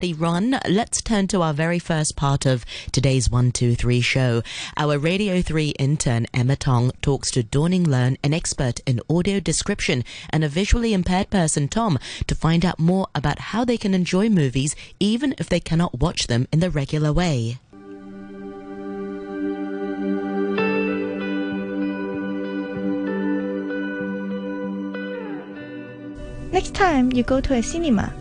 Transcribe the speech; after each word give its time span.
The 0.00 0.14
run, 0.14 0.58
let's 0.66 1.02
turn 1.02 1.26
to 1.26 1.42
our 1.42 1.52
very 1.52 1.78
first 1.78 2.16
part 2.16 2.46
of 2.46 2.64
today's 2.90 3.28
123 3.28 4.00
show. 4.00 4.42
Our 4.78 4.98
Radio 4.98 5.42
3 5.42 5.74
intern 5.78 6.26
Emma 6.32 6.56
Tong 6.56 6.92
talks 7.02 7.30
to 7.32 7.42
Dawning 7.42 7.84
Leung, 7.84 8.16
an 8.24 8.32
expert 8.32 8.80
in 8.86 9.02
audio 9.10 9.40
description, 9.40 10.02
and 10.30 10.42
a 10.42 10.48
visually 10.48 10.94
impaired 10.94 11.28
person, 11.28 11.68
Tom, 11.68 11.98
to 12.26 12.34
find 12.34 12.64
out 12.64 12.78
more 12.78 13.08
about 13.14 13.40
how 13.52 13.62
they 13.62 13.76
can 13.76 13.92
enjoy 13.92 14.30
movies 14.30 14.74
even 14.98 15.34
if 15.36 15.50
they 15.50 15.60
cannot 15.60 16.00
watch 16.00 16.28
them 16.28 16.48
in 16.50 16.60
the 16.60 16.70
regular 16.70 17.12
way. 17.12 17.58
Next 26.52 26.74
time 26.74 27.12
you 27.12 27.22
go 27.22 27.42
to 27.42 27.54
a 27.54 27.62
cinema, 27.62 28.14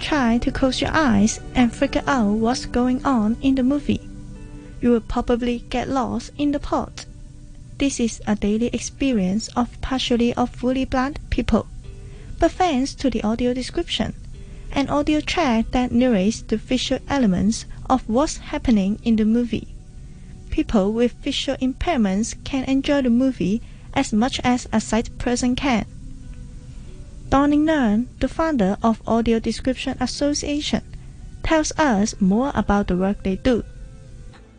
try 0.00 0.38
to 0.38 0.50
close 0.50 0.80
your 0.80 0.90
eyes 0.92 1.40
and 1.54 1.74
figure 1.74 2.02
out 2.06 2.32
what's 2.32 2.66
going 2.66 3.04
on 3.04 3.36
in 3.42 3.54
the 3.54 3.62
movie. 3.62 4.00
You 4.80 4.90
will 4.90 5.00
probably 5.00 5.64
get 5.70 5.88
lost 5.88 6.30
in 6.38 6.52
the 6.52 6.60
plot. 6.60 7.04
This 7.78 8.00
is 8.00 8.20
a 8.26 8.36
daily 8.36 8.68
experience 8.68 9.48
of 9.56 9.80
partially 9.80 10.36
or 10.36 10.46
fully 10.46 10.84
blind 10.84 11.18
people. 11.30 11.66
But 12.38 12.52
thanks 12.52 12.94
to 12.94 13.10
the 13.10 13.22
audio 13.22 13.54
description, 13.54 14.14
an 14.72 14.88
audio 14.88 15.20
track 15.20 15.70
that 15.72 15.92
narrates 15.92 16.42
the 16.42 16.56
visual 16.56 17.00
elements 17.08 17.66
of 17.88 18.08
what's 18.08 18.38
happening 18.38 18.98
in 19.02 19.16
the 19.16 19.24
movie, 19.24 19.68
people 20.50 20.92
with 20.92 21.12
visual 21.22 21.56
impairments 21.58 22.34
can 22.44 22.64
enjoy 22.64 23.02
the 23.02 23.10
movie 23.10 23.62
as 23.94 24.12
much 24.12 24.40
as 24.42 24.66
a 24.72 24.80
sight 24.80 25.16
person 25.18 25.54
can. 25.54 25.86
Dawning 27.30 27.66
Leung, 27.66 28.06
the 28.20 28.28
founder 28.28 28.78
of 28.82 29.02
Audio 29.06 29.38
Description 29.38 29.98
Association, 30.00 30.80
tells 31.42 31.72
us 31.72 32.18
more 32.22 32.50
about 32.54 32.86
the 32.86 32.96
work 32.96 33.22
they 33.22 33.36
do. 33.36 33.62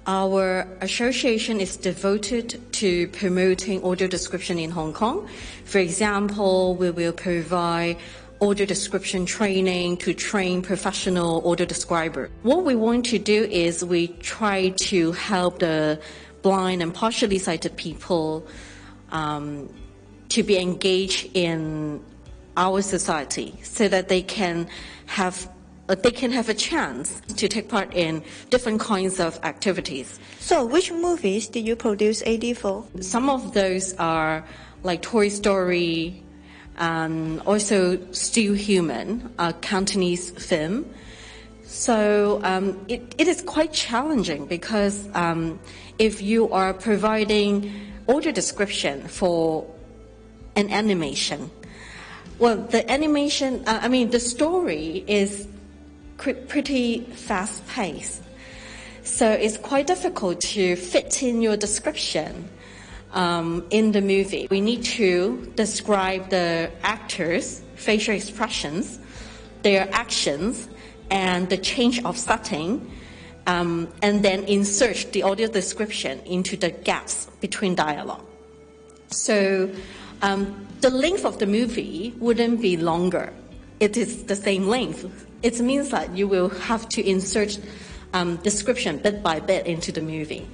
Our 0.06 0.68
association 0.80 1.62
is 1.62 1.76
devoted 1.78 2.62
to 2.74 3.08
promoting 3.08 3.84
audio 3.84 4.08
description 4.08 4.60
in 4.60 4.70
Hong 4.70 4.94
Kong. 4.94 5.28
For 5.66 5.80
example, 5.80 6.76
we 6.76 6.92
will 6.92 7.12
provide 7.12 7.98
audio 8.40 8.68
description 8.68 9.26
training 9.26 9.98
to 9.98 10.14
train 10.14 10.62
professional 10.62 11.50
audio 11.50 11.66
describer. 11.66 12.30
What 12.44 12.66
we 12.66 12.76
want 12.76 13.04
to 13.08 13.18
do 13.18 13.46
is 13.46 13.84
we 13.84 14.10
try 14.22 14.70
to 14.90 15.12
help 15.14 15.58
the 15.58 16.00
blind 16.44 16.84
and 16.84 16.94
partially 16.94 17.40
sighted 17.40 17.76
people 17.78 18.46
um, 19.12 19.74
to 20.30 20.44
be 20.44 20.60
engaged 20.60 21.36
in 21.36 22.04
our 22.60 22.82
society 22.84 23.56
so 23.64 23.88
that 23.88 24.10
they 24.10 24.22
can 24.22 24.68
have 25.08 25.50
they 26.04 26.12
can 26.12 26.32
have 26.32 26.50
a 26.50 26.54
chance 26.54 27.20
to 27.36 27.48
take 27.48 27.68
part 27.68 27.92
in 27.96 28.22
different 28.52 28.80
kinds 28.80 29.20
of 29.20 29.40
activities. 29.42 30.20
So, 30.40 30.64
which 30.64 30.92
movies 30.92 31.48
did 31.48 31.66
you 31.66 31.76
produce 31.76 32.22
AD 32.22 32.58
for? 32.58 32.86
Some 33.02 33.28
of 33.28 33.56
those 33.56 33.96
are 33.96 34.46
like 34.84 35.02
Toy 35.02 35.30
Story, 35.30 36.24
and 36.80 37.42
also 37.42 38.00
Still 38.12 38.54
Human, 38.54 39.34
a 39.38 39.54
Cantonese 39.54 40.32
film. 40.32 40.86
So 41.66 42.40
um, 42.44 42.84
it, 42.88 43.14
it 43.18 43.28
is 43.28 43.42
quite 43.42 43.74
challenging 43.74 44.48
because 44.48 45.08
um, 45.14 45.60
if 46.00 46.22
you 46.22 46.50
are 46.52 46.74
providing 46.74 47.72
audio 48.08 48.32
description 48.32 49.08
for 49.08 49.68
an 50.56 50.72
animation, 50.72 51.52
well, 52.40 52.58
the 52.58 52.90
animation, 52.90 53.64
uh, 53.68 53.80
I 53.82 53.90
mean, 53.90 54.10
the 54.10 54.20
story 54.20 55.04
is 55.08 55.48
pretty 56.18 57.02
fast 57.02 57.68
paced. 57.68 58.24
So 59.04 59.30
it's 59.30 59.58
quite 59.58 59.88
difficult 59.88 60.42
to 60.42 60.76
fit 60.76 61.24
in 61.24 61.42
your 61.42 61.58
description 61.58 62.50
um, 63.14 63.66
in 63.72 63.92
the 63.92 64.02
movie. 64.02 64.48
We 64.50 64.62
need 64.62 64.84
to 64.84 65.52
describe 65.56 66.30
the 66.30 66.72
actors' 66.84 67.62
facial 67.76 68.16
expressions, 68.16 69.00
their 69.64 69.90
actions, 69.92 70.70
and 71.10 71.50
the 71.50 71.58
change 71.58 72.04
of 72.06 72.18
setting, 72.18 72.90
um, 73.48 73.88
and 74.02 74.24
then 74.24 74.44
insert 74.44 75.12
the 75.12 75.24
audio 75.24 75.48
description 75.48 76.20
into 76.26 76.56
the 76.56 76.70
gaps 76.70 77.28
between 77.42 77.76
dialogue. 77.76 78.26
So 79.08 79.72
um, 80.22 80.68
the 80.82 80.90
length 80.90 81.26
of 81.26 81.40
the 81.40 81.46
movie 81.46 82.14
wouldn't 82.20 82.62
be 82.62 82.78
longer. 82.78 83.34
It 83.80 83.98
is 83.98 84.24
the 84.26 84.36
same 84.36 84.68
length. 84.68 85.06
It 85.44 85.60
means 85.62 85.90
that 85.90 86.16
you 86.16 86.28
will 86.28 86.50
have 86.50 86.90
to 86.90 87.08
insert 87.08 87.60
um, 88.14 88.38
description 88.38 88.98
bit 88.98 89.24
by 89.24 89.40
bit 89.40 89.66
into 89.66 89.92
the 89.92 90.02
movie. 90.02 90.48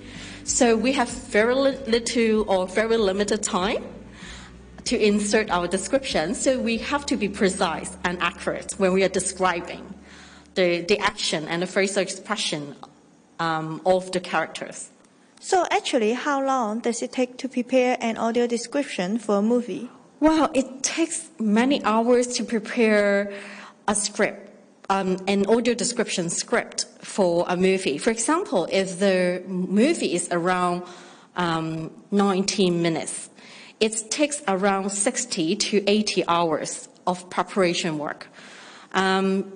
So 0.44 0.76
we 0.76 0.92
have 0.94 1.10
very 1.10 1.56
little 1.56 2.50
or 2.50 2.68
very 2.68 2.98
limited 2.98 3.42
time 3.42 3.84
to 4.84 4.98
insert 5.04 5.50
our 5.50 5.68
description. 5.68 6.36
So 6.36 6.60
we 6.60 6.78
have 6.78 7.06
to 7.08 7.18
be 7.18 7.28
precise 7.28 7.98
and 8.04 8.22
accurate 8.22 8.74
when 8.78 8.94
we 8.94 9.04
are 9.04 9.10
describing 9.10 9.94
the, 10.54 10.82
the 10.82 11.00
action 11.00 11.48
and 11.48 11.64
the 11.64 11.68
facial 11.68 12.04
expression 12.04 12.76
um, 13.40 13.82
of 13.86 14.12
the 14.12 14.20
characters. 14.20 14.90
So 15.40 15.66
actually, 15.70 16.14
how 16.14 16.44
long 16.44 16.80
does 16.80 17.02
it 17.02 17.12
take 17.12 17.38
to 17.38 17.50
prepare 17.50 17.98
an 18.02 18.18
audio 18.18 18.48
description 18.48 19.20
for 19.20 19.38
a 19.38 19.42
movie? 19.42 19.90
Well, 20.20 20.50
it 20.54 20.82
takes 20.82 21.30
many 21.40 21.84
hours 21.84 22.28
to 22.38 22.44
prepare 22.44 23.32
a 23.88 23.94
script, 23.94 24.50
um, 24.90 25.18
an 25.28 25.46
audio 25.46 25.74
description 25.74 26.30
script 26.30 26.86
for 27.02 27.46
a 27.48 27.56
movie. 27.58 27.98
For 27.98 28.10
example, 28.10 28.68
if 28.72 29.00
the 29.00 29.44
movie 29.46 30.14
is 30.14 30.28
around 30.32 30.84
um, 31.36 31.92
19 32.12 32.82
minutes, 32.82 33.30
it 33.80 34.10
takes 34.10 34.42
around 34.48 34.90
60 34.90 35.56
to 35.58 35.84
80 35.90 36.24
hours 36.28 36.88
of 37.06 37.30
preparation 37.30 37.98
work. 37.98 38.28
Um, 38.94 39.52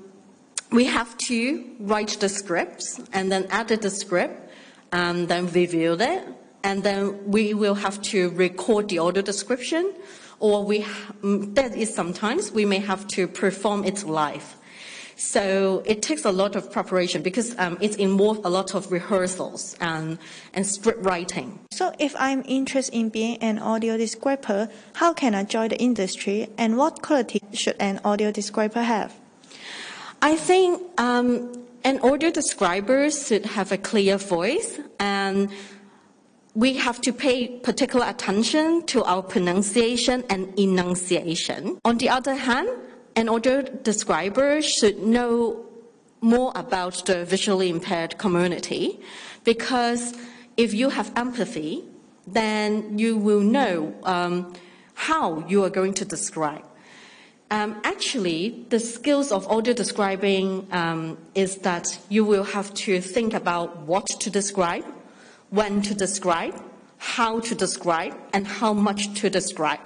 we 0.71 0.85
have 0.85 1.17
to 1.17 1.65
write 1.79 2.17
the 2.19 2.29
scripts 2.29 2.99
and 3.13 3.31
then 3.31 3.47
edit 3.49 3.81
the 3.81 3.89
script 3.89 4.48
and 4.91 5.27
then 5.27 5.47
review 5.47 5.93
it. 5.99 6.23
And 6.63 6.83
then 6.83 7.31
we 7.31 7.53
will 7.53 7.75
have 7.75 8.01
to 8.03 8.29
record 8.31 8.89
the 8.89 8.99
audio 8.99 9.21
description 9.21 9.93
or 10.39 10.63
we, 10.63 10.81
mm, 11.21 11.53
that 11.55 11.75
is 11.75 11.93
sometimes 11.93 12.51
we 12.51 12.65
may 12.65 12.79
have 12.79 13.07
to 13.07 13.27
perform 13.27 13.83
it 13.83 14.03
live. 14.03 14.55
So 15.15 15.83
it 15.85 16.01
takes 16.01 16.23
a 16.23 16.31
lot 16.31 16.55
of 16.55 16.71
preparation 16.71 17.21
because 17.21 17.53
um, 17.59 17.77
it 17.81 17.97
involves 17.97 18.39
a 18.45 18.49
lot 18.49 18.73
of 18.73 18.89
rehearsals 18.89 19.75
and, 19.81 20.17
and 20.53 20.65
script 20.65 21.03
writing. 21.03 21.59
So 21.71 21.93
if 21.99 22.15
I'm 22.17 22.41
interested 22.47 22.95
in 22.95 23.09
being 23.09 23.37
an 23.39 23.59
audio 23.59 23.97
describer, 23.97 24.69
how 24.93 25.13
can 25.13 25.35
I 25.35 25.43
join 25.43 25.69
the 25.69 25.77
industry 25.77 26.47
and 26.57 26.77
what 26.77 27.01
quality 27.01 27.41
should 27.51 27.75
an 27.81 27.99
audio 28.05 28.31
describer 28.31 28.81
have? 28.81 29.13
I 30.21 30.37
think 30.37 30.81
um, 30.97 31.67
an 31.83 31.99
audio 32.01 32.29
describer 32.29 33.09
should 33.09 33.45
have 33.45 33.71
a 33.71 33.77
clear 33.77 34.17
voice 34.17 34.79
and 34.99 35.49
we 36.55 36.73
have 36.73 36.99
to 37.01 37.13
pay 37.13 37.59
particular 37.59 38.05
attention 38.07 38.85
to 38.87 39.03
our 39.03 39.21
pronunciation 39.21 40.23
and 40.29 40.57
enunciation. 40.59 41.79
On 41.85 41.97
the 41.97 42.09
other 42.09 42.35
hand, 42.35 42.69
an 43.15 43.29
audio 43.29 43.61
describer 43.61 44.61
should 44.61 44.99
know 44.99 45.65
more 46.21 46.51
about 46.55 47.05
the 47.05 47.23
visually 47.23 47.69
impaired 47.69 48.17
community 48.17 48.99
because 49.43 50.13
if 50.57 50.73
you 50.73 50.89
have 50.89 51.11
empathy, 51.15 51.85
then 52.27 52.99
you 52.99 53.17
will 53.17 53.39
know 53.39 53.95
um, 54.03 54.53
how 54.95 55.45
you 55.47 55.63
are 55.63 55.69
going 55.69 55.93
to 55.93 56.05
describe. 56.05 56.68
Um, 57.51 57.81
actually, 57.83 58.65
the 58.69 58.79
skills 58.79 59.31
of 59.31 59.47
audio 59.47 59.73
describing 59.73 60.67
um, 60.71 61.17
is 61.33 61.57
that 61.57 61.97
you 62.09 62.23
will 62.23 62.43
have 62.43 62.71
to 62.85 63.01
think 63.01 63.33
about 63.33 63.79
what 63.87 64.05
to 64.19 64.29
describe, 64.29 64.85
when 65.49 65.81
to 65.81 65.95
describe, 65.95 66.61
how 66.97 67.39
to 67.39 67.55
describe, 67.55 68.13
and 68.33 68.45
how 68.45 68.73
much 68.73 69.19
to 69.21 69.29
describe. 69.31 69.79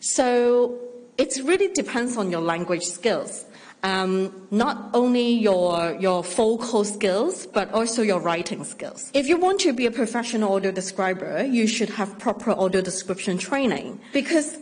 So 0.00 0.76
it 1.18 1.38
really 1.44 1.68
depends 1.68 2.16
on 2.16 2.32
your 2.32 2.40
language 2.40 2.82
skills. 2.82 3.44
Um, 3.84 4.46
not 4.50 4.90
only 4.94 5.32
your, 5.34 5.96
your 6.00 6.24
vocal 6.24 6.84
skills, 6.84 7.46
but 7.46 7.72
also 7.72 8.02
your 8.02 8.20
writing 8.20 8.64
skills. 8.64 9.10
If 9.14 9.28
you 9.28 9.36
want 9.36 9.60
to 9.60 9.72
be 9.72 9.86
a 9.86 9.90
professional 9.90 10.52
audio 10.54 10.72
describer, 10.72 11.44
you 11.44 11.66
should 11.68 11.90
have 11.90 12.18
proper 12.18 12.52
audio 12.52 12.80
description 12.80 13.38
training 13.38 14.00
because 14.12 14.56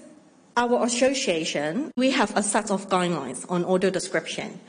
our 0.56 0.84
association, 0.84 1.92
we 1.96 2.10
have 2.10 2.36
a 2.36 2.42
set 2.42 2.70
of 2.70 2.88
guidelines 2.88 3.50
on 3.50 3.64
audio 3.64 3.90
description. 3.90 4.60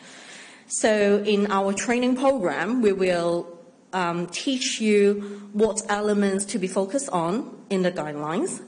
So 0.67 1.23
in 1.25 1.51
our 1.51 1.73
training 1.73 2.15
program, 2.15 2.81
we 2.81 2.93
will 2.93 3.59
um, 3.93 4.27
teach 4.27 4.79
you 4.79 5.49
what 5.53 5.81
elements 5.89 6.45
to 6.45 6.59
be 6.59 6.67
focused 6.67 7.09
on 7.09 7.65
in 7.69 7.81
the 7.81 7.91
guidelines. 7.91 8.61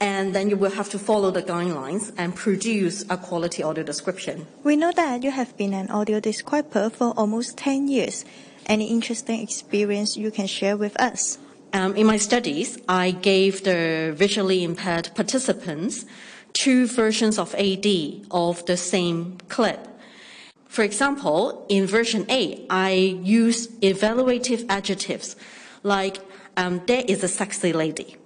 and 0.00 0.34
then 0.34 0.48
you 0.48 0.56
will 0.56 0.70
have 0.70 0.88
to 0.88 0.98
follow 0.98 1.30
the 1.30 1.42
guidelines 1.42 2.12
and 2.16 2.34
produce 2.34 3.04
a 3.10 3.16
quality 3.18 3.62
audio 3.62 3.84
description. 3.84 4.46
We 4.64 4.74
know 4.74 4.92
that 4.92 5.22
you 5.22 5.30
have 5.30 5.56
been 5.58 5.74
an 5.74 5.90
audio 5.90 6.20
describer 6.20 6.88
for 6.88 7.12
almost 7.18 7.58
10 7.58 7.88
years. 7.88 8.24
Any 8.66 8.86
interesting 8.86 9.40
experience 9.40 10.16
you 10.16 10.30
can 10.30 10.46
share 10.46 10.76
with 10.76 10.98
us? 10.98 11.38
Um, 11.72 11.94
in 11.96 12.06
my 12.06 12.16
studies, 12.16 12.78
I 12.88 13.10
gave 13.10 13.62
the 13.62 14.12
visually 14.16 14.64
impaired 14.64 15.10
participants 15.14 16.04
two 16.52 16.86
versions 16.86 17.38
of 17.38 17.54
AD 17.54 17.86
of 18.30 18.64
the 18.66 18.76
same 18.76 19.38
clip. 19.48 19.86
For 20.66 20.82
example, 20.82 21.66
in 21.68 21.86
version 21.86 22.26
A, 22.30 22.64
I 22.70 22.90
use 22.90 23.68
evaluative 23.82 24.66
adjectives 24.68 25.36
like 25.82 26.18
um, 26.56 26.82
there 26.86 27.04
is 27.06 27.24
a 27.24 27.28
sexy 27.28 27.72
lady. 27.72 28.16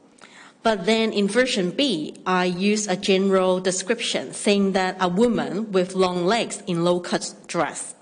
But 0.63 0.87
then 0.87 1.13
in 1.13 1.29
version 1.29 1.71
B, 1.71 2.17
I 2.27 2.47
use 2.47 2.89
a 2.89 2.97
general 2.97 3.61
description 3.61 4.33
saying 4.33 4.73
that 4.73 4.97
a 4.99 5.09
woman 5.09 5.73
with 5.73 5.95
long 5.95 6.25
legs 6.25 6.63
in 6.67 6.85
low 6.85 7.01
cut 7.01 7.35
dress. 7.47 7.95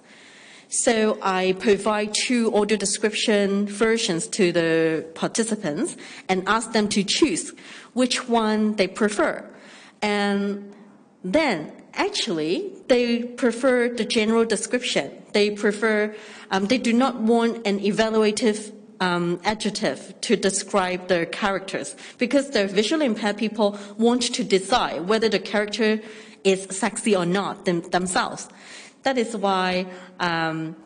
So 0.69 1.19
I 1.21 1.55
provide 1.59 2.15
two 2.15 2.55
audio 2.55 2.79
description 2.79 3.67
versions 3.67 4.27
to 4.29 4.53
the 4.53 5.05
participants 5.15 5.97
and 6.29 6.49
ask 6.49 6.73
them 6.73 6.89
to 6.91 7.05
choose 7.05 7.53
which 7.93 8.27
one 8.29 8.77
they 8.77 8.87
prefer. 8.87 9.45
And 10.03 10.75
then 11.25 11.73
actually 11.95 12.73
they 12.89 13.23
prefer 13.23 13.89
the 13.89 14.05
general 14.05 14.45
description. 14.45 15.11
They 15.33 15.51
prefer, 15.51 16.15
um, 16.51 16.67
they 16.67 16.79
do 16.79 16.93
not 16.93 17.21
want 17.21 17.67
an 17.67 17.81
evaluative 17.81 18.73
um, 19.01 19.41
adjective 19.45 20.15
to 20.21 20.37
describe 20.37 21.09
their 21.09 21.27
characters 21.27 21.97
because 22.19 22.51
the 22.51 22.67
visually 22.67 23.07
impaired 23.07 23.37
people 23.37 23.79
want 23.99 24.23
to 24.35 24.45
decide 24.45 25.09
whether 25.09 25.29
the 25.29 25.41
character 25.41 26.01
is 26.45 26.67
sexy 26.71 27.17
or 27.17 27.27
not 27.27 27.65
them, 27.65 27.81
themselves. 27.91 28.49
That 29.03 29.19
is 29.19 29.37
why 29.37 29.87
um, 30.21 30.77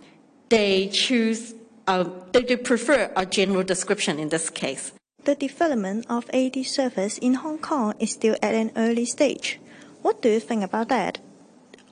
they 0.49 0.89
choose, 0.89 1.55
uh, 1.87 2.09
they, 2.33 2.43
they 2.43 2.57
prefer 2.57 3.12
a 3.17 3.27
general 3.27 3.62
description 3.62 4.19
in 4.19 4.31
this 4.31 4.49
case. 4.49 4.93
The 5.26 5.34
development 5.34 6.06
of 6.08 6.31
AD 6.32 6.64
service 6.64 7.19
in 7.19 7.34
Hong 7.34 7.58
Kong 7.58 7.94
is 7.99 8.12
still 8.12 8.37
at 8.40 8.55
an 8.55 8.70
early 8.76 9.05
stage. 9.05 9.58
What 10.02 10.23
do 10.23 10.28
you 10.28 10.38
think 10.38 10.62
about 10.62 10.88
that? 10.90 11.19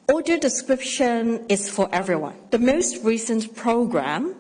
Audio 0.09 0.39
description 0.39 1.45
is 1.49 1.69
for 1.69 1.89
everyone. 1.93 2.37
The 2.53 2.61
most 2.61 3.03
recent 3.03 3.57
program 3.57 4.37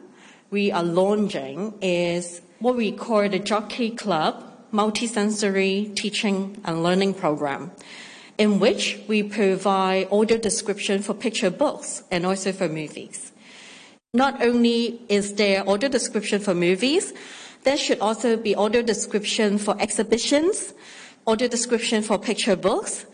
we 0.52 0.70
are 0.70 0.84
launching 0.84 1.74
is 1.82 2.40
what 2.60 2.76
we 2.76 2.92
call 2.92 3.28
the 3.28 3.40
Jockey 3.40 3.90
Club 3.90 4.44
Multisensory 4.72 5.92
Teaching 5.96 6.62
and 6.64 6.84
Learning 6.84 7.14
Program, 7.14 7.72
in 8.38 8.60
which 8.60 9.00
we 9.08 9.24
provide 9.24 10.06
audio 10.12 10.38
description 10.38 11.02
for 11.02 11.14
picture 11.14 11.50
books 11.50 12.04
and 12.12 12.24
also 12.24 12.52
for 12.52 12.68
movies. 12.68 13.32
Not 14.12 14.40
only 14.40 15.00
is 15.08 15.34
there 15.34 15.68
audio 15.68 15.88
description 15.88 16.38
for 16.38 16.54
movies, 16.54 17.12
there 17.64 17.76
should 17.76 17.98
also 18.00 18.36
be 18.36 18.54
audio 18.54 18.82
description 18.82 19.58
for 19.58 19.74
exhibitions, 19.80 20.74
audio 21.26 21.48
description 21.48 22.02
for 22.02 22.18
picture 22.18 22.56
books, 22.56 23.06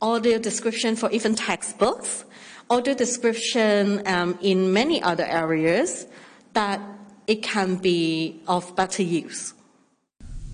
audio 0.00 0.38
description 0.38 0.96
for 0.96 1.10
even 1.10 1.34
textbooks, 1.34 2.24
audio 2.70 2.94
description 2.94 4.06
um, 4.06 4.38
in 4.40 4.72
many 4.72 5.02
other 5.02 5.24
areas 5.24 6.06
that 6.54 6.80
it 7.26 7.42
can 7.42 7.76
be 7.76 8.40
of 8.46 8.74
better 8.76 9.02
use. 9.02 9.52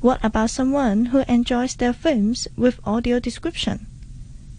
What 0.00 0.24
about 0.24 0.50
someone 0.50 1.06
who 1.06 1.24
enjoys 1.28 1.76
their 1.76 1.92
films 1.92 2.48
with 2.56 2.80
audio 2.84 3.20
description? 3.20 3.86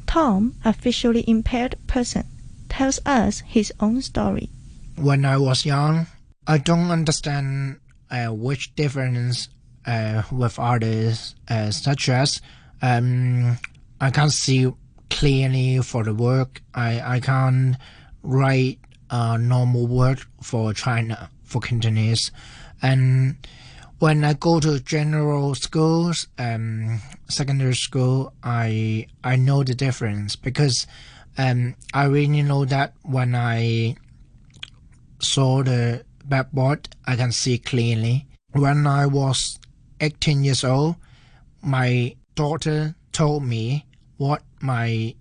Tom, 0.08 0.56
a 0.64 0.74
visually 0.74 1.24
impaired 1.28 1.76
person, 1.88 2.26
tells 2.70 3.00
us 3.06 3.42
his 3.46 3.74
own 3.80 4.02
story. 4.02 4.50
When 4.96 5.26
I 5.26 5.38
was 5.38 5.66
young, 5.66 6.08
I 6.48 6.58
don't 6.58 6.90
understand 6.90 7.78
which 8.28 8.74
difference 8.76 9.50
uh, 9.86 10.24
with 10.32 10.60
others, 10.60 11.36
uh, 11.50 11.72
such 11.72 12.10
as 12.10 12.42
um, 12.82 13.58
I 14.02 14.10
can't 14.12 14.32
see 14.32 14.72
clearly 15.10 15.80
for 15.82 16.04
the 16.04 16.14
work. 16.14 16.62
I, 16.74 17.16
I 17.16 17.20
can't 17.20 17.78
write 18.24 18.80
a 19.10 19.38
normal 19.38 19.88
word 19.88 20.22
for 20.42 20.74
China, 20.74 21.30
for 21.44 21.62
Cantonese. 21.62 22.32
And 22.82 23.38
when 24.00 24.24
I 24.24 24.34
go 24.34 24.60
to 24.60 24.80
general 24.80 25.56
schools, 25.56 26.28
um, 26.38 27.02
secondary 27.30 27.76
school, 27.76 28.34
I 28.44 29.08
I 29.24 29.36
know 29.36 29.64
the 29.64 29.76
difference 29.76 30.36
because 30.36 30.86
um, 31.38 31.76
I 31.94 32.06
really 32.06 32.42
know 32.42 32.66
that 32.66 32.94
when 33.04 33.36
I 33.36 33.96
saw 35.20 35.64
the 35.64 36.05
backboard, 36.30 36.90
I 37.06 37.16
can 37.16 37.32
see 37.32 37.58
clearly. 37.58 38.28
When 38.52 38.88
I 38.88 39.06
was 39.06 39.60
18 40.00 40.44
years 40.44 40.64
old, 40.64 40.96
my 41.62 42.16
daughter 42.36 42.96
told 43.12 43.44
me 43.44 43.86
what 44.18 44.44
my 44.62 45.16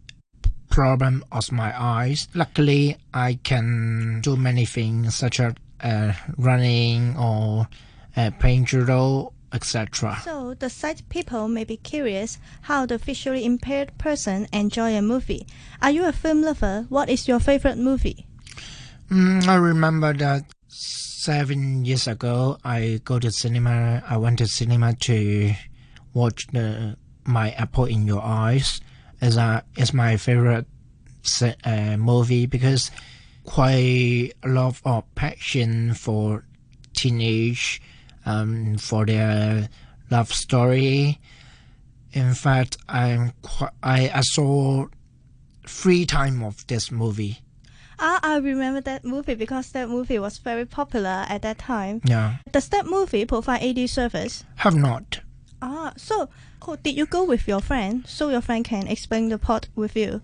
problem 0.70 1.24
was 1.32 1.52
my 1.52 1.72
eyes. 1.80 2.28
Luckily, 2.34 2.96
I 3.12 3.38
can 3.42 4.20
do 4.22 4.36
many 4.36 4.64
things 4.64 5.14
such 5.14 5.40
as 5.40 5.54
uh, 5.80 6.12
running 6.36 7.16
or 7.16 7.68
uh, 8.16 8.30
playing 8.40 8.64
judo, 8.64 9.32
etc. 9.52 10.18
So 10.24 10.54
the 10.54 10.68
sight 10.68 11.02
people 11.08 11.48
may 11.48 11.64
be 11.64 11.76
curious 11.76 12.38
how 12.62 12.86
the 12.86 12.98
visually 12.98 13.44
impaired 13.44 13.96
person 13.98 14.48
enjoy 14.52 14.96
a 14.96 15.02
movie. 15.02 15.46
Are 15.80 15.90
you 15.90 16.06
a 16.06 16.12
film 16.12 16.42
lover? 16.42 16.86
What 16.88 17.08
is 17.08 17.28
your 17.28 17.38
favorite 17.38 17.78
movie? 17.78 18.26
Mm, 19.10 19.46
I 19.46 19.54
remember 19.56 20.12
that 20.14 20.44
seven 20.74 21.84
years 21.84 22.08
ago, 22.08 22.58
I 22.64 23.00
go 23.04 23.18
to 23.18 23.30
cinema. 23.30 24.02
I 24.08 24.16
went 24.16 24.38
to 24.38 24.46
cinema 24.46 24.94
to 24.94 25.54
watch 26.12 26.46
the 26.48 26.96
My 27.24 27.52
Apple 27.52 27.86
in 27.86 28.06
Your 28.06 28.22
Eyes. 28.22 28.80
As 29.20 29.36
a 29.36 29.64
is 29.76 29.94
my 29.94 30.16
favorite 30.16 30.66
uh, 31.64 31.96
movie 31.96 32.46
because 32.46 32.90
quite 33.44 34.32
a 34.42 34.48
lot 34.48 34.80
of 34.84 35.14
passion 35.14 35.94
for 35.94 36.44
teenage, 36.92 37.80
um, 38.26 38.76
for 38.76 39.06
their 39.06 39.68
love 40.10 40.32
story. 40.32 41.20
In 42.12 42.34
fact, 42.34 42.76
I'm 42.88 43.32
quite, 43.42 43.72
I, 43.82 44.10
I 44.14 44.20
saw 44.20 44.86
three 45.66 46.04
times 46.06 46.42
of 46.42 46.66
this 46.66 46.90
movie. 46.90 47.38
Ah, 47.98 48.20
I 48.22 48.36
remember 48.38 48.80
that 48.82 49.04
movie 49.04 49.34
because 49.34 49.70
that 49.72 49.88
movie 49.88 50.18
was 50.18 50.38
very 50.38 50.64
popular 50.66 51.24
at 51.28 51.42
that 51.42 51.58
time. 51.58 52.00
Yeah. 52.04 52.36
Does 52.50 52.68
that 52.70 52.86
movie 52.86 53.24
provide 53.24 53.62
AD 53.62 53.88
service? 53.88 54.44
Have 54.56 54.74
not. 54.76 55.20
Ah, 55.62 55.92
so 55.96 56.28
oh, 56.66 56.76
did 56.76 56.96
you 56.96 57.06
go 57.06 57.24
with 57.24 57.46
your 57.48 57.60
friend 57.60 58.04
so 58.06 58.28
your 58.28 58.40
friend 58.42 58.64
can 58.64 58.86
explain 58.86 59.28
the 59.28 59.38
plot 59.38 59.68
with 59.74 59.96
you? 59.96 60.20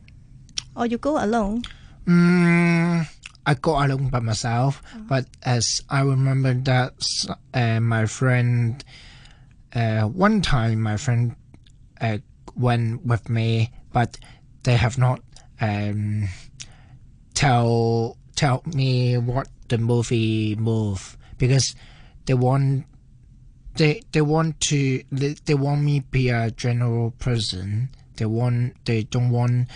Or 0.76 0.86
you 0.86 0.98
go 0.98 1.22
alone? 1.22 1.62
Mm, 2.06 3.06
I 3.46 3.54
go 3.54 3.78
alone 3.82 4.08
by 4.08 4.20
myself, 4.20 4.82
Oh. 4.94 5.00
but 5.08 5.26
as 5.42 5.82
I 5.88 6.02
remember 6.02 6.54
that 6.54 6.94
uh, 7.54 7.80
my 7.80 8.06
friend, 8.06 8.82
uh, 9.74 10.02
one 10.02 10.42
time 10.42 10.80
my 10.82 10.96
friend 10.96 11.36
uh, 12.00 12.18
went 12.56 13.06
with 13.06 13.28
me, 13.30 13.70
but 13.92 14.18
they 14.64 14.76
have 14.76 14.98
not 14.98 15.20
um, 15.60 16.28
tell 17.40 18.18
tell 18.36 18.62
me 18.66 19.16
what 19.16 19.48
the 19.68 19.78
movie 19.78 20.54
move 20.56 21.16
because 21.38 21.74
they 22.26 22.34
want 22.34 22.84
they 23.76 24.02
they 24.12 24.20
want 24.20 24.60
to 24.60 25.02
they, 25.10 25.34
they 25.46 25.54
want 25.54 25.80
me 25.80 26.00
be 26.00 26.28
a 26.28 26.50
general 26.50 27.12
person. 27.12 27.88
They 28.16 28.26
want 28.26 28.84
they 28.84 29.04
don't 29.04 29.30
want 29.30 29.68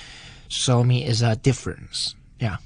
show 0.48 0.84
me 0.84 1.04
as 1.04 1.22
a 1.22 1.36
difference. 1.36 2.14
Yeah. 2.38 2.58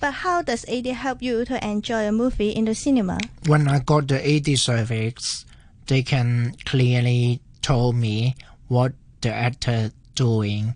But 0.00 0.20
how 0.20 0.42
does 0.42 0.68
AD 0.68 0.84
help 0.86 1.22
you 1.22 1.46
to 1.46 1.56
enjoy 1.64 2.06
a 2.06 2.12
movie 2.12 2.50
in 2.50 2.66
the 2.66 2.74
cinema? 2.74 3.20
When 3.46 3.68
I 3.68 3.78
got 3.78 4.08
the 4.08 4.20
AD 4.20 4.58
service, 4.58 5.46
they 5.86 6.02
can 6.02 6.56
clearly 6.66 7.40
tell 7.62 7.92
me 7.92 8.34
what 8.68 8.92
the 9.22 9.32
actor 9.32 9.92
doing, 10.14 10.74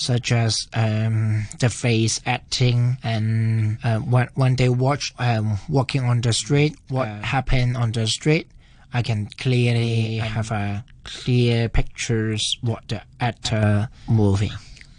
such 0.00 0.32
as 0.32 0.66
um, 0.72 1.46
the 1.58 1.68
face 1.68 2.22
acting 2.24 2.96
and 3.02 3.76
uh, 3.84 3.98
when 3.98 4.28
when 4.34 4.56
they 4.56 4.70
watch 4.70 5.12
um, 5.18 5.58
walking 5.68 6.04
on 6.04 6.22
the 6.22 6.32
street, 6.32 6.74
what 6.88 7.06
happened 7.06 7.76
on 7.76 7.92
the 7.92 8.06
street. 8.06 8.48
I 8.92 9.02
can 9.02 9.28
clearly 9.38 10.16
have 10.16 10.50
a 10.50 10.84
clear 11.04 11.68
pictures 11.68 12.58
what 12.60 12.88
the 12.88 13.02
actor 13.20 13.88
moving. 14.08 14.50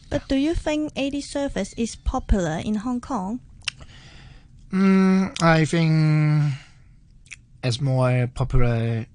But 0.09 0.29
do 0.29 0.37
you 0.37 0.53
think 0.55 0.93
AD 0.95 1.21
service 1.23 1.73
is 1.75 1.97
popular 1.97 2.61
in 2.63 2.75
Hong 2.75 3.01
Kong? 3.01 3.41
Mm, 4.71 5.35
I 5.41 5.65
think 5.65 6.53
it's 7.63 7.81
more 7.81 8.29
popular 8.33 9.07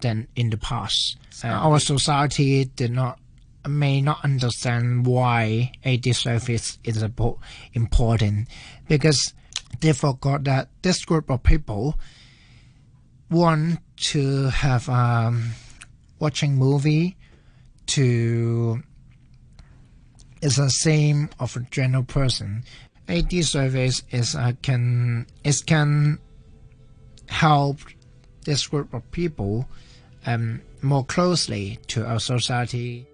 than 0.00 0.26
in 0.34 0.50
the 0.50 0.58
past. 0.58 1.16
Uh, 1.44 1.48
our 1.48 1.78
society 1.78 2.64
did 2.64 2.90
not 2.90 3.21
may 3.68 4.00
not 4.00 4.24
understand 4.24 5.06
why 5.06 5.72
AD 5.84 6.14
service 6.14 6.78
is 6.84 7.04
important 7.74 8.48
because 8.88 9.34
they 9.80 9.92
forgot 9.92 10.44
that 10.44 10.68
this 10.82 11.04
group 11.04 11.30
of 11.30 11.42
people 11.42 11.98
want 13.30 13.80
to 13.96 14.46
have 14.48 14.88
um, 14.88 15.50
watching 16.18 16.56
movie 16.56 17.16
to 17.86 18.82
is 20.40 20.56
the 20.56 20.68
same 20.68 21.30
of 21.38 21.56
a 21.56 21.60
general 21.70 22.02
person. 22.02 22.64
AD 23.08 23.32
service 23.44 24.02
is 24.10 24.34
uh, 24.34 24.52
can 24.62 25.26
it 25.44 25.62
can 25.66 26.18
help 27.28 27.78
this 28.44 28.66
group 28.66 28.92
of 28.92 29.08
people 29.12 29.68
um, 30.26 30.60
more 30.82 31.04
closely 31.04 31.78
to 31.88 32.04
our 32.04 32.20
society. 32.20 33.06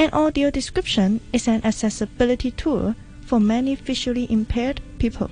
An 0.00 0.08
audio 0.14 0.50
description 0.50 1.20
is 1.30 1.46
an 1.46 1.60
accessibility 1.62 2.52
tool 2.52 2.94
for 3.20 3.38
many 3.38 3.74
visually 3.74 4.26
impaired 4.32 4.80
people. 4.98 5.30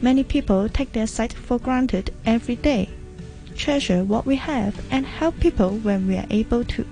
Many 0.00 0.24
people 0.24 0.70
take 0.70 0.92
their 0.92 1.06
sight 1.06 1.34
for 1.34 1.58
granted 1.58 2.10
every 2.24 2.56
day. 2.56 2.88
Treasure 3.54 4.02
what 4.02 4.24
we 4.24 4.36
have 4.36 4.82
and 4.90 5.04
help 5.04 5.38
people 5.38 5.68
when 5.68 6.06
we 6.06 6.16
are 6.16 6.24
able 6.30 6.64
to. 6.64 6.86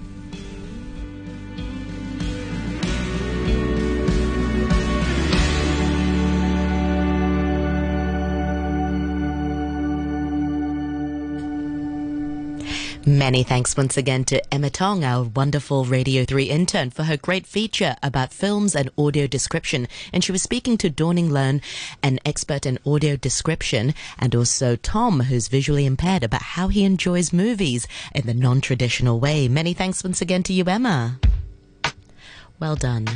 Many 13.23 13.45
thanks 13.45 13.77
once 13.77 13.97
again 13.97 14.25
to 14.25 14.43
Emma 14.53 14.69
Tong, 14.69 15.05
our 15.05 15.23
wonderful 15.23 15.85
Radio 15.85 16.25
3 16.25 16.47
intern, 16.47 16.91
for 16.91 17.05
her 17.05 17.17
great 17.17 17.47
feature 17.47 17.95
about 18.03 18.33
films 18.33 18.75
and 18.75 18.91
audio 18.99 19.29
description. 19.29 19.87
And 20.13 20.25
she 20.25 20.33
was 20.33 20.43
speaking 20.43 20.77
to 20.79 20.91
Dawning 20.91 21.29
Leung, 21.29 21.63
an 22.03 22.19
expert 22.27 22.67
in 22.67 22.81
audio 22.85 23.15
description, 23.15 23.95
and 24.19 24.35
also 24.35 24.75
Tom, 24.75 25.21
who's 25.21 25.47
visually 25.47 25.87
impaired, 25.87 26.25
about 26.25 26.43
how 26.43 26.67
he 26.67 26.83
enjoys 26.83 27.33
movies 27.33 27.87
in 28.13 28.27
the 28.27 28.35
non 28.35 28.61
traditional 28.61 29.21
way. 29.21 29.47
Many 29.47 29.73
thanks 29.73 30.03
once 30.03 30.21
again 30.21 30.43
to 30.43 30.53
you, 30.53 30.65
Emma. 30.65 31.21
Well 32.59 32.75
done. 32.75 33.07